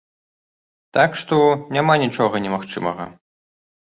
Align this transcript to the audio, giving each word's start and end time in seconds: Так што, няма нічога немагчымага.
Так 0.97 1.11
што, 1.19 1.37
няма 1.77 1.97
нічога 2.05 2.35
немагчымага. 2.45 3.05